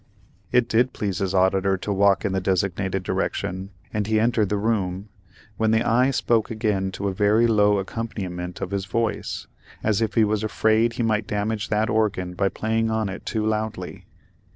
[0.51, 4.57] It did please his auditor to walk in the designated direction, and he entered the
[4.57, 5.09] room,
[5.57, 9.45] when the eye spoke again to a very low accompaniment of the voice,
[9.83, 13.45] as if he was afraid he might damage that organ by playing on it too
[13.45, 14.07] loudly.